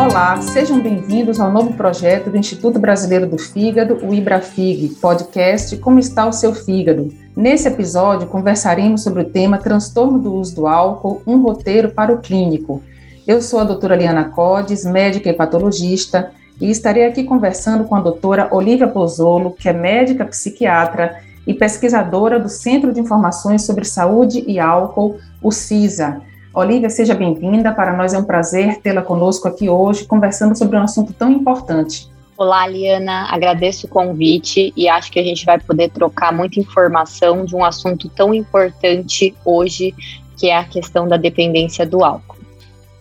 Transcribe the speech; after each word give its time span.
Olá, 0.00 0.40
sejam 0.40 0.80
bem-vindos 0.80 1.38
ao 1.38 1.52
novo 1.52 1.74
projeto 1.74 2.30
do 2.30 2.36
Instituto 2.38 2.78
Brasileiro 2.78 3.26
do 3.26 3.36
Fígado, 3.36 3.98
o 4.02 4.14
IBRAFIG, 4.14 4.94
podcast 4.94 5.76
Como 5.76 5.98
está 5.98 6.26
o 6.26 6.32
seu 6.32 6.54
fígado? 6.54 7.12
Nesse 7.36 7.68
episódio, 7.68 8.26
conversaremos 8.26 9.02
sobre 9.02 9.24
o 9.24 9.28
tema 9.28 9.58
Transtorno 9.58 10.18
do 10.18 10.32
uso 10.32 10.56
do 10.56 10.66
álcool, 10.66 11.20
um 11.26 11.42
roteiro 11.42 11.90
para 11.90 12.14
o 12.14 12.18
clínico. 12.18 12.82
Eu 13.26 13.42
sou 13.42 13.60
a 13.60 13.64
doutora 13.64 13.94
Liana 13.94 14.24
Codes, 14.24 14.86
médica 14.86 15.28
e 15.28 15.34
patologista, 15.34 16.30
e 16.58 16.70
estarei 16.70 17.04
aqui 17.04 17.22
conversando 17.22 17.84
com 17.84 17.94
a 17.94 18.00
doutora 18.00 18.48
Olivia 18.50 18.88
Pozzolo, 18.88 19.50
que 19.50 19.68
é 19.68 19.72
médica 19.74 20.24
psiquiatra 20.24 21.20
e 21.46 21.52
pesquisadora 21.52 22.40
do 22.40 22.48
Centro 22.48 22.90
de 22.90 23.00
Informações 23.00 23.66
sobre 23.66 23.84
Saúde 23.84 24.42
e 24.46 24.58
Álcool, 24.58 25.18
o 25.42 25.52
CISA, 25.52 26.22
Olivia, 26.52 26.90
seja 26.90 27.14
bem-vinda. 27.14 27.72
Para 27.72 27.96
nós 27.96 28.12
é 28.12 28.18
um 28.18 28.24
prazer 28.24 28.80
tê-la 28.80 29.02
conosco 29.02 29.46
aqui 29.46 29.68
hoje, 29.68 30.04
conversando 30.04 30.58
sobre 30.58 30.76
um 30.76 30.82
assunto 30.82 31.12
tão 31.12 31.30
importante. 31.30 32.10
Olá, 32.36 32.66
Liana. 32.66 33.28
Agradeço 33.30 33.86
o 33.86 33.90
convite 33.90 34.72
e 34.76 34.88
acho 34.88 35.12
que 35.12 35.20
a 35.20 35.22
gente 35.22 35.46
vai 35.46 35.60
poder 35.60 35.90
trocar 35.90 36.32
muita 36.32 36.58
informação 36.58 37.44
de 37.44 37.54
um 37.54 37.64
assunto 37.64 38.08
tão 38.08 38.34
importante 38.34 39.32
hoje, 39.44 39.94
que 40.36 40.48
é 40.48 40.56
a 40.56 40.64
questão 40.64 41.06
da 41.06 41.16
dependência 41.16 41.86
do 41.86 42.02
álcool. 42.02 42.38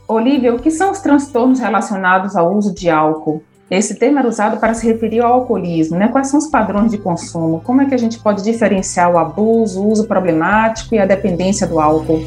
Olivia, 0.08 0.54
o 0.54 0.60
que 0.60 0.70
são 0.70 0.92
os 0.92 1.00
transtornos 1.00 1.60
relacionados 1.60 2.36
ao 2.36 2.56
uso 2.56 2.74
de 2.74 2.88
álcool? 2.90 3.42
Esse 3.70 3.98
termo 3.98 4.20
era 4.20 4.28
usado 4.28 4.60
para 4.60 4.74
se 4.74 4.86
referir 4.86 5.22
ao 5.22 5.34
alcoolismo, 5.34 5.98
né? 5.98 6.08
Quais 6.08 6.28
são 6.28 6.40
os 6.40 6.48
padrões 6.48 6.92
de 6.92 6.98
consumo? 6.98 7.62
Como 7.62 7.82
é 7.82 7.86
que 7.86 7.96
a 7.96 8.00
gente 8.00 8.20
pode 8.20 8.44
diferenciar 8.44 9.12
o 9.12 9.18
abuso, 9.18 9.82
o 9.82 9.92
uso 9.92 10.08
problemático 10.08 10.94
e 10.94 11.00
a 11.00 11.06
dependência 11.06 11.66
do 11.66 11.80
álcool? 11.80 12.24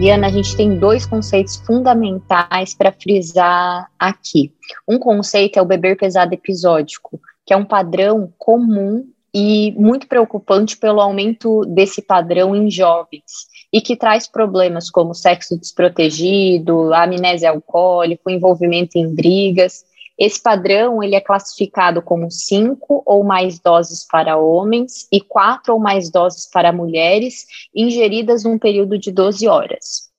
Liana, 0.00 0.28
a 0.28 0.30
gente 0.30 0.56
tem 0.56 0.78
dois 0.78 1.04
conceitos 1.04 1.56
fundamentais 1.56 2.72
para 2.72 2.90
frisar 2.90 3.86
aqui. 3.98 4.50
Um 4.88 4.98
conceito 4.98 5.58
é 5.58 5.62
o 5.62 5.66
beber 5.66 5.94
pesado 5.98 6.32
episódico, 6.32 7.20
que 7.44 7.52
é 7.52 7.56
um 7.56 7.66
padrão 7.66 8.32
comum 8.38 9.04
e 9.32 9.72
muito 9.72 10.08
preocupante 10.08 10.78
pelo 10.78 11.02
aumento 11.02 11.66
desse 11.66 12.00
padrão 12.00 12.56
em 12.56 12.70
jovens 12.70 13.46
e 13.70 13.82
que 13.82 13.94
traz 13.94 14.26
problemas 14.26 14.88
como 14.88 15.14
sexo 15.14 15.60
desprotegido, 15.60 16.94
amnésia 16.94 17.50
alcoólica, 17.50 18.32
envolvimento 18.32 18.96
em 18.96 19.14
brigas 19.14 19.84
esse 20.20 20.42
padrão 20.42 21.02
ele 21.02 21.14
é 21.14 21.20
classificado 21.20 22.02
como 22.02 22.30
cinco 22.30 23.02
ou 23.06 23.24
mais 23.24 23.58
doses 23.58 24.06
para 24.06 24.36
homens 24.36 25.08
e 25.10 25.18
quatro 25.18 25.72
ou 25.72 25.80
mais 25.80 26.10
doses 26.10 26.44
para 26.44 26.70
mulheres, 26.70 27.46
ingeridas 27.74 28.44
num 28.44 28.58
período 28.58 28.98
de 28.98 29.10
12 29.10 29.48
horas. 29.48 30.10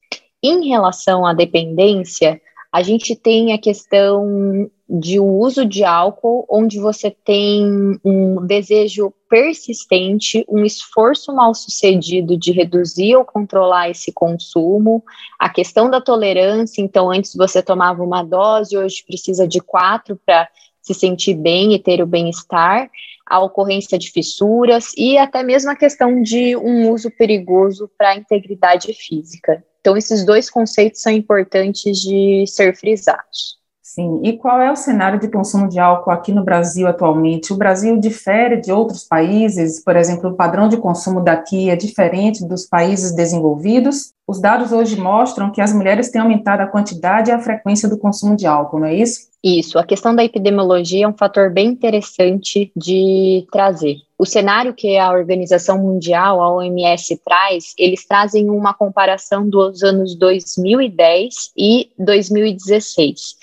Em 0.41 0.67
relação 0.67 1.23
à 1.23 1.35
dependência, 1.35 2.41
a 2.71 2.81
gente 2.81 3.15
tem 3.15 3.51
a 3.51 3.57
questão 3.57 4.69
de 4.89 5.19
um 5.19 5.39
uso 5.39 5.65
de 5.65 5.83
álcool, 5.83 6.45
onde 6.49 6.79
você 6.79 7.11
tem 7.11 7.99
um 8.03 8.45
desejo 8.45 9.13
persistente, 9.29 10.45
um 10.49 10.63
esforço 10.63 11.33
mal 11.33 11.53
sucedido 11.53 12.37
de 12.37 12.51
reduzir 12.51 13.15
ou 13.15 13.25
controlar 13.25 13.89
esse 13.89 14.11
consumo, 14.13 15.03
a 15.37 15.49
questão 15.49 15.89
da 15.89 15.99
tolerância, 15.99 16.81
então 16.81 17.11
antes 17.11 17.35
você 17.35 17.61
tomava 17.61 18.03
uma 18.03 18.23
dose, 18.23 18.77
hoje 18.77 19.03
precisa 19.05 19.47
de 19.47 19.59
quatro 19.59 20.19
para 20.25 20.47
se 20.81 20.93
sentir 20.93 21.35
bem 21.35 21.73
e 21.73 21.79
ter 21.79 22.01
o 22.01 22.07
bem-estar, 22.07 22.89
a 23.25 23.39
ocorrência 23.39 23.97
de 23.97 24.11
fissuras 24.11 24.93
e 24.97 25.17
até 25.17 25.43
mesmo 25.43 25.71
a 25.71 25.75
questão 25.75 26.21
de 26.21 26.55
um 26.55 26.89
uso 26.91 27.09
perigoso 27.11 27.89
para 27.97 28.09
a 28.09 28.15
integridade 28.15 28.93
física. 28.93 29.63
Então, 29.81 29.97
esses 29.97 30.23
dois 30.23 30.49
conceitos 30.49 31.01
são 31.01 31.11
importantes 31.11 31.97
de 31.97 32.45
ser 32.47 32.75
frisados. 32.75 33.59
Sim, 33.81 34.21
e 34.23 34.37
qual 34.37 34.61
é 34.61 34.71
o 34.71 34.75
cenário 34.75 35.19
de 35.19 35.27
consumo 35.27 35.67
de 35.67 35.77
álcool 35.77 36.11
aqui 36.11 36.31
no 36.31 36.45
Brasil 36.45 36.87
atualmente? 36.87 37.51
O 37.51 37.57
Brasil 37.57 37.99
difere 37.99 38.61
de 38.61 38.71
outros 38.71 39.03
países, 39.03 39.83
por 39.83 39.97
exemplo, 39.97 40.29
o 40.29 40.33
padrão 40.33 40.69
de 40.69 40.77
consumo 40.77 41.21
daqui 41.21 41.69
é 41.69 41.75
diferente 41.75 42.47
dos 42.47 42.65
países 42.65 43.13
desenvolvidos. 43.13 44.13
Os 44.31 44.39
dados 44.39 44.71
hoje 44.71 44.95
mostram 44.95 45.51
que 45.51 45.59
as 45.59 45.73
mulheres 45.73 46.09
têm 46.09 46.21
aumentado 46.21 46.61
a 46.61 46.65
quantidade 46.65 47.29
e 47.29 47.33
a 47.33 47.39
frequência 47.39 47.89
do 47.89 47.97
consumo 47.97 48.33
de 48.33 48.47
álcool, 48.47 48.79
não 48.79 48.87
é 48.87 48.95
isso? 48.95 49.29
Isso, 49.43 49.77
a 49.77 49.83
questão 49.83 50.15
da 50.15 50.23
epidemiologia 50.23 51.03
é 51.03 51.07
um 51.09 51.17
fator 51.17 51.51
bem 51.51 51.67
interessante 51.67 52.71
de 52.73 53.45
trazer. 53.51 53.97
O 54.17 54.25
cenário 54.25 54.73
que 54.73 54.97
a 54.97 55.11
Organização 55.11 55.79
Mundial, 55.79 56.41
a 56.41 56.49
OMS, 56.49 57.17
traz, 57.25 57.73
eles 57.77 58.07
trazem 58.07 58.49
uma 58.49 58.73
comparação 58.73 59.49
dos 59.49 59.83
anos 59.83 60.15
2010 60.15 61.51
e 61.57 61.91
2016. 61.99 63.35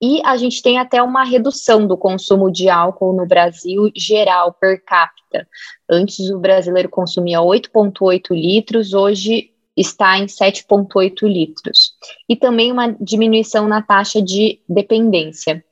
E 0.00 0.22
a 0.24 0.36
gente 0.36 0.62
tem 0.62 0.78
até 0.78 1.02
uma 1.02 1.24
redução 1.24 1.84
do 1.84 1.96
consumo 1.96 2.48
de 2.48 2.68
álcool 2.68 3.12
no 3.12 3.26
Brasil 3.26 3.90
geral, 3.96 4.52
per 4.52 4.84
capita. 4.84 5.48
Antes 5.90 6.30
o 6.30 6.38
brasileiro 6.38 6.88
consumia 6.88 7.40
8,8 7.40 8.30
litros, 8.30 8.94
hoje 8.94 9.50
está 9.80 10.18
em 10.18 10.26
7,8 10.26 11.26
litros. 11.26 11.92
E 12.28 12.34
também 12.34 12.72
uma 12.72 12.96
diminuição 13.00 13.68
na 13.68 13.80
taxa 13.80 14.20
de 14.20 14.60
dependência. 14.68 15.64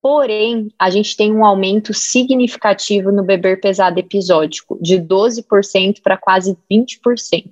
Porém, 0.00 0.68
a 0.78 0.90
gente 0.90 1.16
tem 1.16 1.32
um 1.32 1.44
aumento 1.44 1.92
significativo 1.92 3.10
no 3.10 3.24
beber 3.24 3.60
pesado 3.60 3.98
episódico, 3.98 4.78
de 4.80 4.96
12% 5.00 6.00
para 6.02 6.16
quase 6.16 6.56
20%. 6.70 7.50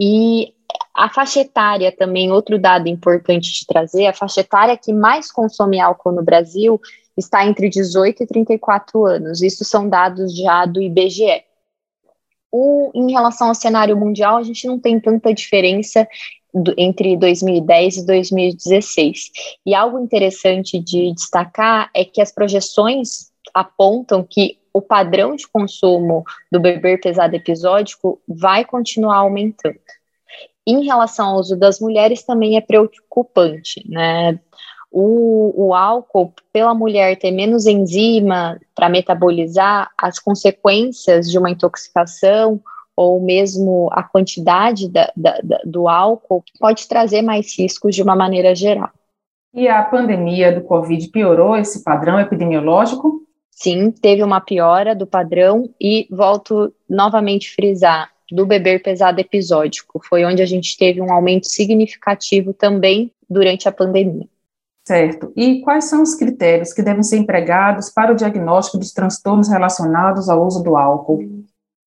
E 0.00 0.52
a 0.94 1.08
faixa 1.08 1.40
etária 1.40 1.92
também, 1.92 2.32
outro 2.32 2.58
dado 2.58 2.88
importante 2.88 3.52
de 3.52 3.66
trazer, 3.66 4.06
a 4.06 4.12
faixa 4.12 4.40
etária 4.40 4.76
que 4.76 4.92
mais 4.92 5.30
consome 5.30 5.80
álcool 5.80 6.12
no 6.12 6.22
Brasil 6.22 6.80
está 7.16 7.46
entre 7.46 7.68
18 7.68 8.24
e 8.24 8.26
34 8.26 9.06
anos. 9.06 9.40
Isso 9.42 9.64
são 9.64 9.88
dados 9.88 10.36
já 10.36 10.66
do 10.66 10.82
IBGE. 10.82 11.44
O, 12.52 12.90
em 12.94 13.10
relação 13.10 13.48
ao 13.48 13.54
cenário 13.54 13.96
mundial, 13.96 14.36
a 14.36 14.42
gente 14.42 14.66
não 14.66 14.78
tem 14.78 15.00
tanta 15.00 15.32
diferença 15.32 16.06
do, 16.52 16.74
entre 16.76 17.16
2010 17.16 17.96
e 17.96 18.06
2016. 18.06 19.30
E 19.64 19.74
algo 19.74 19.98
interessante 19.98 20.78
de 20.78 21.12
destacar 21.14 21.90
é 21.94 22.04
que 22.04 22.20
as 22.20 22.30
projeções 22.30 23.32
apontam 23.54 24.22
que 24.22 24.58
o 24.72 24.80
padrão 24.80 25.34
de 25.34 25.46
consumo 25.48 26.24
do 26.50 26.60
beber 26.60 27.00
pesado 27.00 27.34
episódico 27.34 28.20
vai 28.26 28.64
continuar 28.64 29.16
aumentando. 29.16 29.78
Em 30.66 30.84
relação 30.84 31.30
ao 31.30 31.40
uso 31.40 31.56
das 31.56 31.80
mulheres, 31.80 32.22
também 32.22 32.56
é 32.56 32.60
preocupante, 32.60 33.84
né? 33.88 34.38
O, 34.92 35.68
o 35.68 35.74
álcool, 35.74 36.34
pela 36.52 36.74
mulher 36.74 37.18
ter 37.18 37.30
menos 37.30 37.66
enzima 37.66 38.60
para 38.74 38.90
metabolizar, 38.90 39.90
as 39.96 40.18
consequências 40.18 41.30
de 41.30 41.38
uma 41.38 41.50
intoxicação 41.50 42.60
ou 42.94 43.20
mesmo 43.20 43.88
a 43.92 44.02
quantidade 44.02 44.88
da, 44.88 45.10
da, 45.16 45.40
da, 45.42 45.60
do 45.64 45.88
álcool 45.88 46.44
pode 46.60 46.86
trazer 46.86 47.22
mais 47.22 47.58
riscos 47.58 47.94
de 47.94 48.02
uma 48.02 48.14
maneira 48.14 48.54
geral. 48.54 48.90
E 49.54 49.68
a 49.68 49.82
pandemia 49.82 50.52
do 50.52 50.62
Covid 50.62 51.08
piorou 51.08 51.56
esse 51.56 51.82
padrão 51.82 52.18
epidemiológico? 52.20 53.22
Sim, 53.50 53.90
teve 53.90 54.22
uma 54.22 54.40
piora 54.40 54.94
do 54.94 55.06
padrão 55.06 55.68
e 55.80 56.06
volto 56.10 56.72
novamente 56.88 57.54
frisar 57.54 58.10
do 58.30 58.46
beber 58.46 58.82
pesado 58.82 59.20
episódico. 59.20 60.00
Foi 60.08 60.24
onde 60.24 60.42
a 60.42 60.46
gente 60.46 60.76
teve 60.76 61.02
um 61.02 61.12
aumento 61.12 61.46
significativo 61.46 62.54
também 62.54 63.12
durante 63.28 63.68
a 63.68 63.72
pandemia. 63.72 64.26
Certo. 64.84 65.32
E 65.36 65.60
quais 65.60 65.84
são 65.84 66.02
os 66.02 66.14
critérios 66.14 66.72
que 66.72 66.82
devem 66.82 67.02
ser 67.02 67.18
empregados 67.18 67.88
para 67.88 68.12
o 68.12 68.16
diagnóstico 68.16 68.78
dos 68.78 68.92
transtornos 68.92 69.48
relacionados 69.48 70.28
ao 70.28 70.44
uso 70.44 70.62
do 70.62 70.76
álcool? 70.76 71.44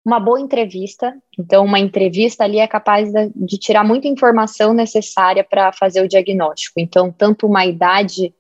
Uma 0.04 0.20
boa 0.20 0.42
entrevista. 0.42 1.16
Então, 1.40 1.64
uma 1.64 1.80
entrevista 1.80 2.44
ali 2.44 2.58
é 2.58 2.68
capaz 2.68 3.10
de, 3.34 3.58
tirar 3.58 3.84
muita 3.84 4.08
informação 4.08 4.74
necessária 4.74 5.44
para 5.44 5.72
fazer 5.72 6.02
o 6.02 6.08
diagnóstico. 6.08 6.80
Então, 6.80 7.12
tanto 7.12 7.48
uma 7.48 7.66
idade 7.66 8.34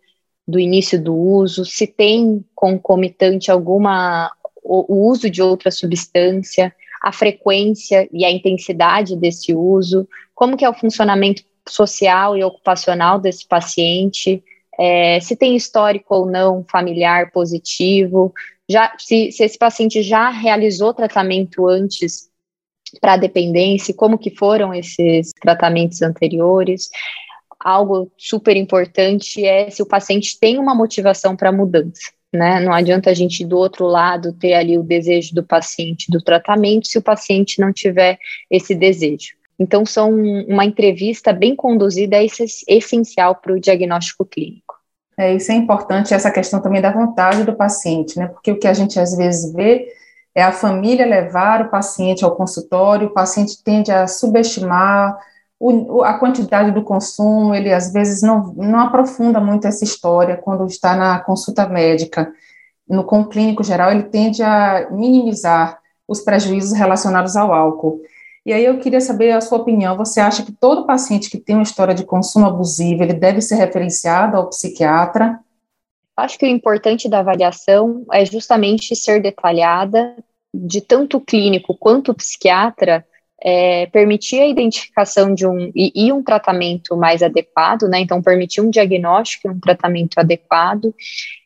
do 0.46 0.60
início 0.60 1.02
do 1.02 1.16
uso, 1.16 1.64
se 1.64 1.88
tem 1.88 2.44
concomitante 2.54 3.52
alguma 3.52 4.30
o, 4.64 5.10
uso 5.10 5.30
de 5.30 5.42
outra 5.42 5.72
substância, 5.72 6.74
a 7.02 7.12
frequência 7.12 8.08
e 8.12 8.26
a 8.26 8.32
intensidade 8.32 9.16
desse 9.16 9.54
uso, 9.54 10.08
como 10.36 10.58
que 10.58 10.66
é 10.66 10.70
o 10.70 10.74
funcionamento 10.74 11.44
social 11.68 12.38
e 12.38 12.44
ocupacional 12.44 13.20
desse 13.20 13.48
paciente, 13.48 14.44
é, 14.80 15.20
se 15.20 15.36
tem 15.36 15.56
histórico 15.56 16.16
ou 16.16 16.26
não 16.26 16.64
familiar 16.64 17.32
positivo, 17.32 18.34
já 18.70 18.94
se, 18.98 19.32
se 19.32 19.44
esse 19.44 19.58
paciente 19.58 20.02
já 20.02 20.30
realizou 20.30 20.94
tratamento 20.94 21.68
antes 21.68 22.30
para 23.00 23.18
dependência, 23.18 23.94
como 23.94 24.18
que 24.18 24.36
foram 24.36 24.74
esses 24.74 25.32
tratamentos 25.42 26.02
anteriores. 26.02 26.90
Algo 27.60 28.12
super 28.18 28.58
importante 28.58 29.46
é 29.46 29.70
se 29.70 29.82
o 29.82 29.86
paciente 29.86 30.38
tem 30.40 30.58
uma 30.58 30.74
motivação 30.74 31.36
para 31.36 31.52
mudança. 31.52 32.12
Né? 32.34 32.62
Não 32.62 32.74
adianta 32.74 33.10
a 33.10 33.14
gente 33.14 33.46
do 33.46 33.58
outro 33.58 33.86
lado 33.86 34.34
ter 34.34 34.54
ali 34.54 34.78
o 34.78 34.84
desejo 34.84 35.36
do 35.36 35.44
paciente 35.44 36.10
do 36.10 36.22
tratamento 36.22 36.88
se 36.88 36.98
o 36.98 37.02
paciente 37.02 37.60
não 37.60 37.74
tiver 37.74 38.18
esse 38.50 38.74
desejo. 38.74 39.36
Então, 39.62 39.86
são 39.86 40.12
uma 40.12 40.66
entrevista 40.66 41.32
bem 41.32 41.56
conduzida 41.56 42.18
é 42.18 42.26
essencial 42.68 43.36
para 43.36 43.54
o 43.54 43.60
diagnóstico 43.60 44.26
clínico. 44.26 44.76
É, 45.16 45.36
isso 45.36 45.52
é 45.52 45.56
importante, 45.56 46.16
essa 46.16 46.32
questão 46.32 46.60
também 46.60 46.82
da 46.82 46.92
vontade 46.92 47.44
do 47.44 47.56
paciente, 47.56 48.18
né? 48.18 48.28
Porque 48.28 48.52
o 48.52 48.58
que 48.58 48.68
a 48.68 48.74
gente 48.74 49.00
às 49.00 49.16
vezes 49.16 49.54
vê 49.54 49.88
é 50.34 50.42
a 50.42 50.52
família 50.52 51.06
levar 51.06 51.62
o 51.62 51.70
paciente 51.70 52.26
ao 52.26 52.36
consultório, 52.36 53.08
o 53.08 53.14
paciente 53.14 53.64
tende 53.64 53.92
a 53.92 54.08
subestimar 54.08 55.16
o, 55.60 56.02
a 56.02 56.16
quantidade 56.16 56.72
do 56.72 56.82
consumo, 56.82 57.54
ele 57.54 57.72
às 57.72 57.94
vezes 57.94 58.24
não, 58.24 58.52
não 58.54 58.80
aprofunda 58.80 59.40
muito 59.40 59.68
essa 59.68 59.84
história 59.84 60.38
quando 60.38 60.66
está 60.66 60.96
na 60.96 61.20
consulta 61.20 61.68
médica. 61.68 62.34
No 62.90 63.04
com 63.04 63.26
clínico 63.26 63.64
geral, 63.64 63.92
ele 63.92 64.04
tende 64.04 64.42
a 64.42 64.88
minimizar 64.90 65.78
os 66.08 66.22
prejuízos 66.22 66.76
relacionados 66.76 67.36
ao 67.36 67.54
álcool. 67.54 68.02
E 68.46 68.52
aí 68.52 68.66
eu 68.66 68.80
queria 68.80 69.00
saber 69.00 69.32
a 69.32 69.42
sua 69.42 69.60
opinião. 69.60 69.96
Você 69.98 70.20
acha 70.20 70.44
que 70.44 70.52
todo 70.52 70.86
paciente 70.86 71.30
que 71.30 71.40
tem 71.40 71.56
uma 71.56 71.64
história 71.64 71.94
de 71.94 72.04
consumo 72.04 72.48
abusivo, 72.48 73.04
ele 73.04 73.14
deve 73.14 73.42
ser 73.42 73.56
referenciado 73.56 74.36
ao 74.36 74.50
psiquiatra? 74.50 75.40
Acho 76.18 76.40
que 76.40 76.46
o 76.46 76.50
importante 76.50 77.08
da 77.08 77.20
avaliação 77.20 78.06
é 78.12 78.26
justamente 78.26 78.96
ser 78.96 79.22
detalhada 79.22 80.16
de 80.54 80.82
tanto 80.82 81.18
o 81.18 81.22
clínico 81.22 81.78
quanto 81.78 82.12
o 82.12 82.16
psiquiatra 82.16 83.06
é, 83.44 83.88
permitir 83.88 84.40
a 84.40 84.48
identificação 84.48 85.34
de 85.34 85.48
um 85.48 85.72
e, 85.76 85.92
e, 85.96 86.14
um 86.14 86.22
tratamento 86.22 86.96
mais 86.96 87.24
adequado, 87.24 87.88
né? 87.88 88.00
Então, 88.00 88.22
permitir 88.22 88.62
um 88.62 88.70
diagnóstico 88.70 89.48
e 89.48 89.52
um 89.52 89.60
tratamento 89.60 90.20
adequado. 90.20 90.94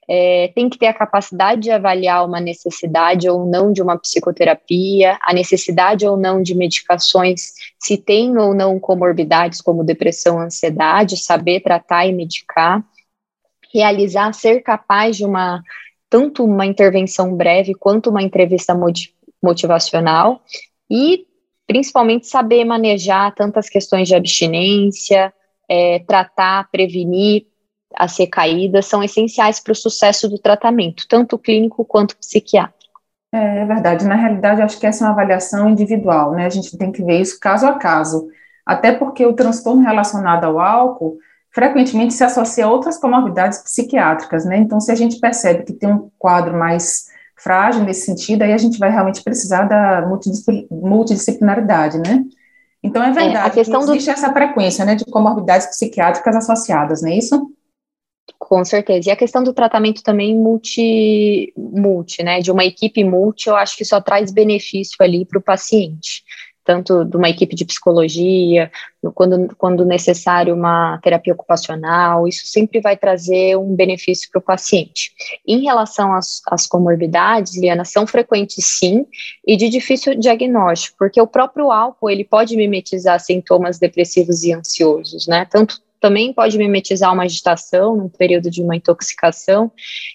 É, 0.08 0.52
tem 0.54 0.70
que 0.70 0.78
ter 0.78 0.86
a 0.86 0.94
capacidade 0.94 1.62
de 1.62 1.72
avaliar 1.72 2.26
uma 2.26 2.40
necessidade 2.40 3.28
ou 3.28 3.44
não 3.46 3.72
de 3.72 3.82
uma 3.82 3.98
psicoterapia, 3.98 5.18
a 5.22 5.34
necessidade 5.34 6.06
ou 6.06 6.16
não 6.16 6.44
de 6.44 6.54
medicações, 6.54 7.54
se 7.80 7.98
tem 7.98 8.38
ou 8.38 8.54
não 8.54 8.80
comorbidades 8.80 9.62
como 9.62 9.84
depressão, 9.84 10.40
ansiedade, 10.40 11.18
saber 11.18 11.62
tratar 11.62 12.06
e 12.06 12.14
medicar, 12.14 12.84
realizar, 13.74 14.32
ser 14.34 14.62
capaz 14.62 15.18
de 15.18 15.26
uma 15.26 15.64
tanto 16.08 16.46
uma 16.46 16.68
intervenção 16.68 17.36
breve 17.36 17.74
quanto 17.74 18.12
uma 18.12 18.22
entrevista 18.22 18.78
motivacional 19.42 20.42
e 20.90 21.26
principalmente 21.68 22.28
saber 22.28 22.64
manejar 22.64 23.34
tantas 23.34 23.70
questões 23.70 24.08
de 24.08 24.16
abstinência, 24.16 25.34
é, 25.70 26.00
tratar, 26.00 26.70
prevenir 26.72 27.46
as 27.96 28.18
recaídas, 28.18 28.86
são 28.86 29.04
essenciais 29.04 29.60
para 29.60 29.72
o 29.72 29.76
sucesso 29.76 30.30
do 30.30 30.38
tratamento, 30.38 31.06
tanto 31.08 31.38
clínico 31.38 31.86
quanto 31.86 32.18
psiquiátrico. 32.18 33.00
É, 33.34 33.60
é 33.60 33.66
verdade, 33.66 34.06
na 34.06 34.16
realidade, 34.16 34.62
acho 34.62 34.80
que 34.80 34.86
essa 34.86 35.04
é 35.04 35.08
uma 35.08 35.14
avaliação 35.14 35.70
individual, 35.70 36.32
né? 36.34 36.46
A 36.46 36.50
gente 36.50 36.78
tem 36.78 36.92
que 36.92 37.04
ver 37.04 37.22
isso 37.22 37.40
caso 37.40 37.66
a 37.66 37.74
caso, 37.74 38.28
até 38.66 38.92
porque 38.92 39.26
o 39.26 39.34
transtorno 39.34 39.82
relacionado 39.82 40.46
ao 40.46 40.60
álcool 40.60 41.18
frequentemente 41.54 42.14
se 42.14 42.24
associa 42.24 42.66
a 42.66 42.70
outras 42.70 42.98
comorbidades 42.98 43.60
psiquiátricas, 43.64 44.46
né? 44.46 44.58
Então, 44.58 44.80
se 44.80 44.92
a 44.92 44.96
gente 44.96 45.20
percebe 45.20 45.64
que 45.64 45.74
tem 45.74 45.92
um 45.92 46.10
quadro 46.20 46.58
mais 46.58 47.06
frágil 47.38 47.84
nesse 47.84 48.06
sentido, 48.06 48.44
aí 48.44 48.54
a 48.54 48.58
gente 48.58 48.78
vai 48.78 48.90
realmente 48.90 49.24
precisar 49.24 49.64
da 49.64 50.08
multidisciplinaridade, 50.72 51.98
né? 51.98 52.24
Então 52.82 53.04
é 53.04 53.12
verdade, 53.12 53.36
é, 53.36 53.40
a 53.40 53.50
questão 53.50 53.84
que 53.84 53.92
existe 53.92 54.06
do... 54.06 54.12
essa 54.12 54.32
frequência, 54.32 54.86
né, 54.86 54.96
de 54.96 55.06
comorbidades 55.06 55.68
psiquiátricas 55.68 56.36
associadas, 56.36 57.02
não 57.02 57.10
é 57.10 57.18
isso? 57.18 57.52
Com 58.38 58.64
certeza. 58.64 59.10
E 59.10 59.12
a 59.12 59.16
questão 59.16 59.44
do 59.44 59.54
tratamento 59.54 60.04
também 60.04 60.36
multi, 60.36 61.52
multi, 61.58 62.24
né, 62.24 62.40
de 62.42 62.52
uma 62.52 62.64
equipe 62.64 63.04
multi, 63.04 63.50
eu 63.50 63.56
acho 63.56 63.76
que 63.76 63.84
só 63.84 64.00
traz 64.00 64.32
benefício 64.32 64.98
ali 65.00 65.26
para 65.26 65.40
o 65.40 65.44
paciente 65.44 66.24
tanto 66.66 67.06
de 67.06 67.16
uma 67.16 67.30
equipe 67.30 67.56
de 67.56 67.64
psicologia, 67.64 68.72
quando, 69.14 69.56
quando 69.56 69.86
necessário 69.86 70.54
uma 70.56 71.00
terapia 71.02 71.34
ocupacional, 71.34 72.28
isso 72.28 72.46
sempre 72.48 72.82
vai 72.82 72.98
trazer 72.98 73.56
um 73.56 73.76
benefício 73.76 74.30
para 74.32 74.40
o 74.40 74.44
paciente. 74.44 75.12
Em 75.48 75.62
relação 75.62 76.14
às, 76.14 76.42
às 76.48 76.66
comorbidades, 76.66 77.56
Liana, 77.56 77.86
são 77.86 78.08
frequentes 78.08 78.66
sim, 78.66 79.06
e 79.46 79.56
de 79.56 79.70
difícil 79.70 80.16
diagnóstico, 80.16 80.98
porque 80.98 81.22
o 81.22 81.28
próprio 81.28 81.72
álcool, 81.72 82.10
ele 82.10 82.26
pode 82.26 82.58
mimetizar 82.58 83.20
sintomas 83.20 83.78
depressivos 83.78 84.44
e 84.44 84.52
ansiosos, 84.52 85.28
né, 85.28 85.46
tanto 85.46 85.85
também 86.06 86.32
pode 86.32 86.56
mimetizar 86.56 87.12
uma 87.12 87.24
agitação 87.24 87.96
no 87.96 88.08
período 88.12 88.52
de 88.52 88.62
uma 88.62 88.76
intoxicação. 88.76 89.72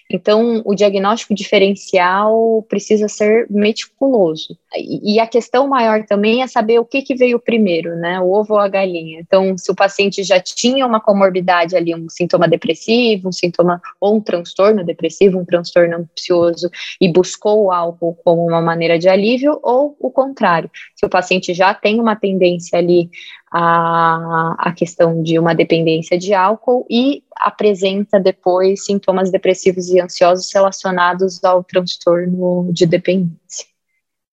Então, 0.09 0.61
o 0.63 0.73
diagnóstico 0.73 1.35
diferencial 1.35 2.65
precisa 2.69 3.09
ser 3.09 3.45
meticuloso. 3.49 4.57
E, 4.73 5.19
a 5.19 5.27
questão 5.27 5.67
maior 5.67 6.05
também 6.05 6.43
é 6.43 6.47
saber 6.47 6.79
o 6.79 6.85
que, 6.85 7.01
que 7.01 7.13
veio 7.13 7.37
primeiro, 7.37 7.97
né? 7.97 8.21
O 8.21 8.31
ovo 8.31 8.53
ou 8.53 8.59
a 8.61 8.69
galinha. 8.69 9.19
Então, 9.19 9.57
se 9.57 9.69
o 9.69 9.75
paciente 9.75 10.23
já 10.23 10.39
tinha 10.39 10.87
uma 10.87 11.01
comorbidade 11.01 11.75
ali, 11.75 11.93
um 11.93 12.07
sintoma 12.07 12.47
depressivo, 12.47 13.27
um 13.27 13.33
sintoma 13.33 13.81
ou 13.99 14.15
um 14.15 14.21
transtorno 14.21 14.85
depressivo, 14.85 15.39
um 15.39 15.45
transtorno 15.45 15.97
ansioso 15.97 16.69
e 17.01 17.11
buscou 17.11 17.65
o 17.65 17.71
álcool 17.71 18.17
como 18.23 18.47
uma 18.47 18.61
maneira 18.61 18.97
de 18.97 19.09
alívio, 19.09 19.59
ou 19.61 19.97
o 19.99 20.09
contrário, 20.09 20.71
se 20.95 21.05
o 21.05 21.09
paciente 21.09 21.53
já 21.53 21.73
tem 21.73 21.99
uma 21.99 22.15
tendência 22.15 22.79
ali 22.79 23.09
a, 23.51 24.55
a 24.57 24.71
questão 24.71 25.21
de 25.21 25.37
uma 25.37 25.53
dependência 25.53 26.17
de 26.17 26.33
álcool 26.33 26.85
e 26.89 27.23
apresenta 27.35 28.19
depois 28.19 28.85
sintomas 28.85 29.29
depressivos 29.29 29.89
e 29.89 29.99
ansiosos 29.99 30.49
relacionados 30.53 31.43
ao 31.43 31.63
transtorno 31.63 32.69
de 32.71 32.85
dependência. 32.85 33.65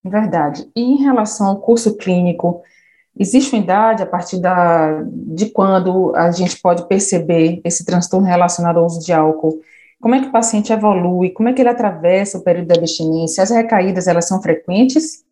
Verdade. 0.04 0.70
E 0.74 0.80
em 0.80 1.02
relação 1.02 1.48
ao 1.48 1.60
curso 1.60 1.96
clínico, 1.96 2.62
existe 3.18 3.52
uma 3.52 3.62
idade 3.62 4.02
a 4.02 4.06
partir 4.06 4.38
da, 4.38 5.02
de 5.02 5.50
quando 5.50 6.14
a 6.14 6.30
gente 6.30 6.60
pode 6.60 6.86
perceber 6.86 7.60
esse 7.64 7.84
transtorno 7.84 8.26
relacionado 8.26 8.78
ao 8.78 8.86
uso 8.86 9.04
de 9.04 9.12
álcool? 9.12 9.60
Como 10.00 10.14
é 10.14 10.20
que 10.20 10.28
o 10.28 10.32
paciente 10.32 10.72
evolui? 10.72 11.30
Como 11.30 11.48
é 11.48 11.52
que 11.52 11.60
ele 11.60 11.68
atravessa 11.68 12.38
o 12.38 12.44
período 12.44 12.68
da 12.68 12.76
abstinência? 12.76 13.42
As 13.42 13.50
recaídas, 13.50 14.06
elas 14.06 14.28
são 14.28 14.40
frequentes? 14.40 15.24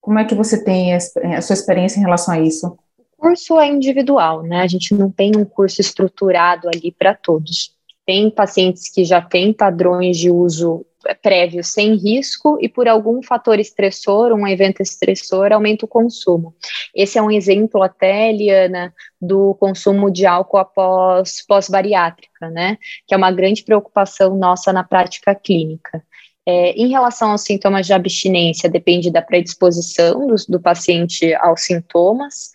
Como 0.00 0.18
é 0.18 0.24
que 0.24 0.34
você 0.34 0.62
tem 0.64 0.92
a, 0.92 0.98
a 1.36 1.40
sua 1.40 1.54
experiência 1.54 2.00
em 2.00 2.02
relação 2.02 2.34
a 2.34 2.40
isso? 2.40 2.76
Curso 3.22 3.60
é 3.60 3.68
individual, 3.68 4.42
né? 4.42 4.62
A 4.62 4.66
gente 4.66 4.92
não 4.92 5.08
tem 5.08 5.30
um 5.36 5.44
curso 5.44 5.80
estruturado 5.80 6.68
ali 6.68 6.90
para 6.90 7.14
todos. 7.14 7.72
Tem 8.04 8.28
pacientes 8.28 8.92
que 8.92 9.04
já 9.04 9.22
têm 9.22 9.52
padrões 9.52 10.18
de 10.18 10.28
uso 10.28 10.84
prévios 11.20 11.68
sem 11.68 11.96
risco 11.96 12.58
e 12.60 12.68
por 12.68 12.88
algum 12.88 13.22
fator 13.22 13.58
estressor, 13.58 14.32
um 14.32 14.46
evento 14.46 14.82
estressor, 14.82 15.52
aumenta 15.52 15.84
o 15.84 15.88
consumo. 15.88 16.54
Esse 16.94 17.16
é 17.16 17.22
um 17.22 17.30
exemplo 17.30 17.82
até, 17.82 18.30
Eliana, 18.30 18.92
do 19.20 19.54
consumo 19.54 20.10
de 20.10 20.26
álcool 20.26 20.58
após 20.58 21.44
pós-bariátrica, 21.46 22.50
né? 22.50 22.76
Que 23.06 23.14
é 23.14 23.16
uma 23.16 23.30
grande 23.30 23.62
preocupação 23.62 24.36
nossa 24.36 24.72
na 24.72 24.82
prática 24.82 25.32
clínica. 25.34 26.02
É, 26.44 26.72
em 26.72 26.88
relação 26.88 27.30
aos 27.30 27.42
sintomas 27.42 27.86
de 27.86 27.92
abstinência, 27.92 28.68
depende 28.68 29.12
da 29.12 29.22
predisposição 29.22 30.26
do, 30.26 30.34
do 30.48 30.60
paciente 30.60 31.32
aos 31.34 31.62
sintomas, 31.62 32.50